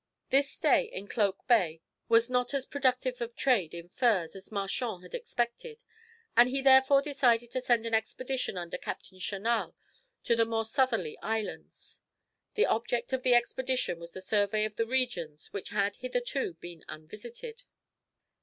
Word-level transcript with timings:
This 0.31 0.49
stay 0.49 0.85
in 0.85 1.07
Cloak 1.07 1.45
Bay 1.47 1.79
was 2.09 2.27
not 2.27 2.55
as 2.55 2.65
productive 2.65 3.21
of 3.21 3.35
trade 3.35 3.71
in 3.75 3.87
furs 3.87 4.35
as 4.35 4.51
Marchand 4.51 5.03
had 5.03 5.13
expected, 5.13 5.83
and 6.35 6.49
he 6.49 6.59
therefore 6.59 7.03
decided 7.03 7.51
to 7.51 7.61
send 7.61 7.85
an 7.85 7.93
expedition 7.93 8.57
under 8.57 8.79
Captain 8.79 9.19
Chanal 9.19 9.75
to 10.23 10.35
the 10.35 10.43
more 10.43 10.65
southerly 10.65 11.19
islands. 11.19 12.01
The 12.55 12.65
object 12.65 13.13
of 13.13 13.21
the 13.21 13.35
expedition 13.35 13.99
was 13.99 14.13
the 14.13 14.21
survey 14.21 14.65
of 14.65 14.75
the 14.75 14.87
regions 14.87 15.53
which 15.53 15.69
had 15.69 15.97
hitherto 15.97 16.55
been 16.55 16.83
unvisited. 16.87 17.65